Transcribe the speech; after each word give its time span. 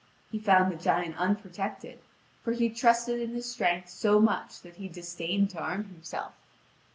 He 0.31 0.39
found 0.39 0.71
the 0.71 0.77
giant 0.83 1.15
unprotected, 1.17 1.99
for 2.43 2.53
he 2.53 2.71
trusted 2.71 3.19
in 3.21 3.35
his 3.35 3.47
strength 3.51 3.89
so 3.89 4.19
much 4.19 4.59
that 4.63 4.77
he 4.77 4.87
disdained 4.89 5.51
to 5.51 5.59
arm 5.61 5.83
himself. 5.89 6.33